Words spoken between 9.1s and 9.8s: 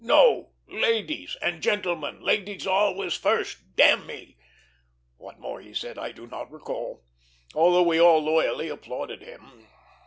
him.